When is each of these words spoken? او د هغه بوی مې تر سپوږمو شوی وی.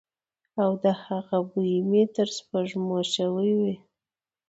او 0.61 0.69
د 0.83 0.85
هغه 1.03 1.37
بوی 1.49 1.73
مې 1.89 2.03
تر 2.15 2.27
سپوږمو 2.37 2.99
شوی 3.13 3.51
وی. 3.61 3.75